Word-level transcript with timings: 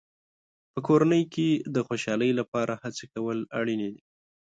په 0.73 0.79
کورنۍ 0.87 1.23
کې 1.33 1.49
د 1.75 1.77
خوشحالۍ 1.87 2.31
لپاره 2.39 2.73
هڅې 2.83 3.05
کول 3.13 3.37
اړینې 3.59 3.89
دي. 3.93 4.01